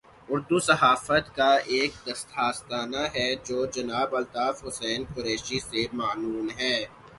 [0.29, 6.75] اردو صحافت کا ایک دبستان ہے جو جناب الطاف حسن قریشی سے معنون ہے۔